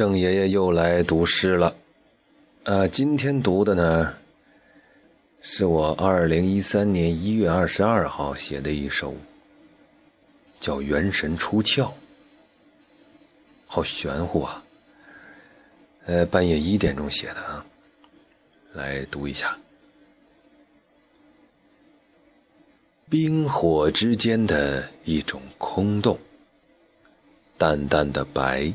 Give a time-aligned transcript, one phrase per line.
[0.00, 1.76] 郑爷爷又来读诗了，
[2.62, 4.14] 呃，今天读的呢，
[5.42, 9.14] 是我二零一三年一月二十二号写的一首，
[10.58, 11.82] 叫《元神出窍》，
[13.66, 14.64] 好玄乎啊！
[16.06, 17.66] 呃，半夜一点钟写的啊，
[18.72, 19.58] 来读一下：
[23.10, 26.18] 冰火之间的一种空洞，
[27.58, 28.72] 淡淡的白。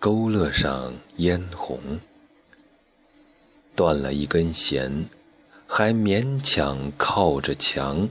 [0.00, 1.98] 勾勒上嫣红，
[3.74, 5.08] 断了一根弦，
[5.66, 8.08] 还勉强靠着墙。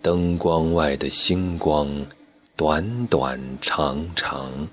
[0.00, 2.06] 灯光外的星光，
[2.54, 4.68] 短短长长，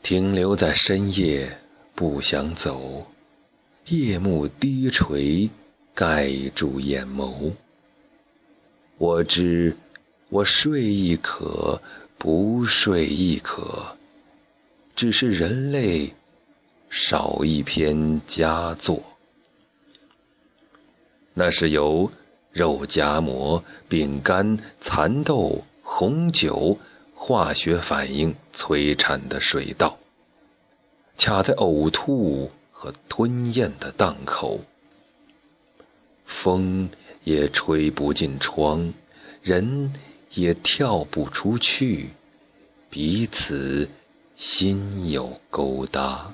[0.00, 1.58] 停留在深夜，
[1.96, 3.04] 不想走。
[3.86, 5.50] 夜幕低垂，
[5.92, 7.52] 盖住眼眸。
[8.98, 9.76] 我知，
[10.28, 11.82] 我睡亦可。
[12.24, 13.98] 不睡亦可，
[14.96, 16.10] 只是人类
[16.88, 19.02] 少一篇佳作。
[21.34, 22.10] 那是由
[22.50, 26.78] 肉夹馍、饼干、蚕豆、红酒
[27.14, 29.98] 化学反应摧产的水稻，
[31.18, 34.62] 卡在呕吐和吞咽的档口。
[36.24, 36.88] 风
[37.24, 38.94] 也吹不进窗，
[39.42, 39.92] 人。
[40.34, 42.10] 也跳不出去，
[42.90, 43.88] 彼此
[44.36, 46.32] 心有勾搭。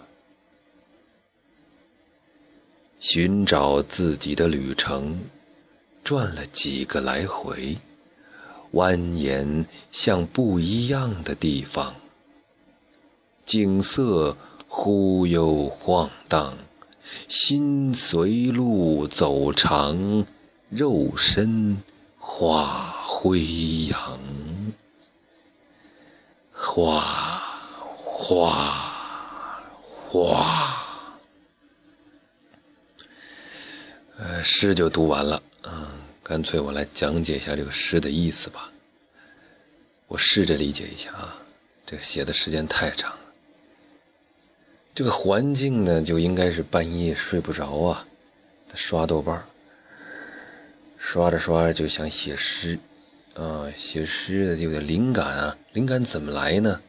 [2.99, 5.21] 寻找自己的旅程，
[6.05, 7.79] 转了几个来回，
[8.73, 11.95] 蜿蜒向不一样的地方。
[13.45, 14.37] 景色
[14.69, 16.57] 忽悠晃荡，
[17.27, 20.25] 心随路走长，
[20.69, 21.83] 肉身
[22.41, 22.97] 化。
[23.23, 23.45] 辉
[23.85, 24.19] 阳，
[26.51, 27.03] 哗
[27.99, 29.61] 哗
[30.09, 30.83] 哗，
[34.17, 35.43] 呃，诗就读完了。
[35.65, 35.87] 嗯，
[36.23, 38.73] 干脆我来讲解一下这个诗的意思吧。
[40.07, 41.37] 我试着理解一下啊，
[41.85, 43.35] 这个写的时间太长了。
[44.95, 48.07] 这个环境呢，就应该是半夜睡不着啊，
[48.75, 49.45] 刷豆瓣儿
[51.11, 52.79] 刷着刷着就想写诗。
[53.35, 55.59] 啊，写诗的有点灵感啊！
[55.73, 56.81] 灵感怎么来呢？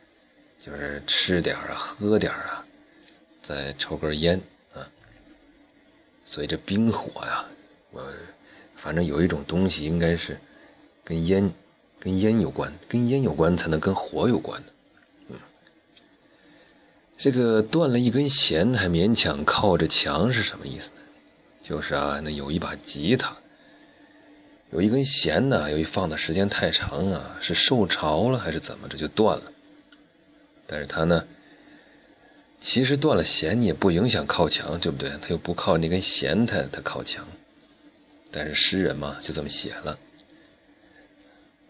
[0.60, 2.64] 就是吃点啊，喝点啊，
[3.42, 4.40] 再抽根烟
[4.76, 4.86] 啊。
[6.24, 7.46] 所以这冰火呀，
[7.90, 8.06] 我
[8.76, 10.40] 反正有一种东西应该是
[11.04, 11.52] 跟烟、
[12.00, 14.62] 跟烟有关，跟烟有关才能跟火有关。
[15.30, 15.38] 嗯，
[17.18, 21.02] 这个断了一根弦还勉强靠着墙是什么意思呢？
[21.64, 23.36] 就是啊，那有一把吉他。
[24.72, 29.52] 有一根弦呢，由于放的时间太长啊，是受潮了还是怎么着就断了。
[30.66, 31.28] 但是它呢，
[32.62, 35.10] 其实断了弦你也不影响靠墙，对不对？
[35.22, 37.28] 它又不靠那根弦，它它靠墙。
[38.32, 40.00] 但是诗人嘛，就这么写了。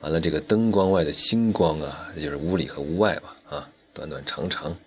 [0.01, 4.77] 完了，这个灯光外的星光啊，就是屋里和屋外吧，啊，短短长长。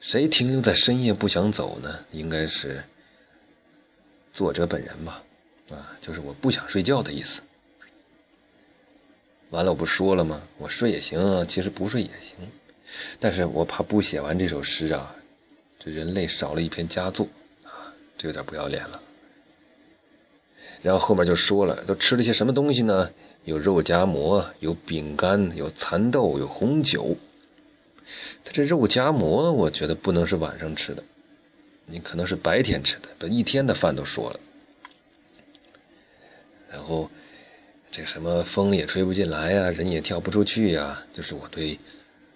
[0.00, 2.04] 谁停留在深夜不想走呢？
[2.10, 2.84] 应该是
[4.34, 5.22] 作者本人吧。
[5.70, 7.40] 啊，就是我不想睡觉的意思。
[9.50, 10.42] 完了，我不说了吗？
[10.58, 12.36] 我睡也行，其实不睡也行，
[13.20, 15.14] 但是我怕不写完这首诗啊，
[15.78, 17.28] 这人类少了一篇佳作
[17.62, 19.00] 啊，这有点不要脸了。
[20.82, 23.10] 然后后面就说了，都吃了些什么东西呢？
[23.44, 27.16] 有肉夹馍，有饼干，有蚕豆，有红酒。
[28.44, 31.02] 他这肉夹馍，我觉得不能是晚上吃的，
[31.86, 34.40] 你可能是白天吃的，把一天的饭都说了。
[36.74, 37.08] 然后，
[37.88, 41.78] 这什么风也吹不进来呀，人也跳不出去呀，就是我对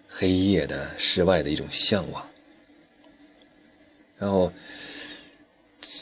[0.08, 2.24] 黑夜的室外的一种向往。
[4.16, 4.52] 然后，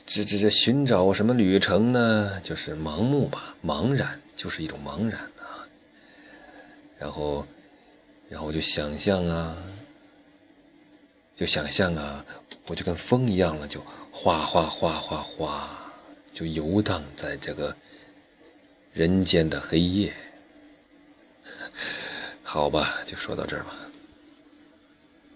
[0.04, 2.38] 这这这寻找什么旅程呢？
[2.42, 5.66] 就是盲目吧，茫然，就是一种茫然啊。
[6.98, 7.46] 然后，
[8.28, 9.56] 然后我就想象啊，
[11.34, 12.22] 就想象啊，
[12.66, 13.82] 我就跟风一样了，就
[14.12, 15.70] 哗哗哗哗哗，
[16.34, 17.74] 就游荡在这个。
[18.96, 20.10] 人间的黑夜，
[22.42, 23.74] 好吧，就说到这儿吧。